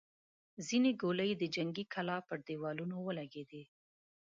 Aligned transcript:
ځينې 0.67 0.91
ګولۍ 1.01 1.31
د 1.37 1.43
جنګي 1.55 1.85
کلا 1.93 2.17
پر 2.27 2.37
دېوالونو 2.47 2.95
ولګېدې. 3.01 3.63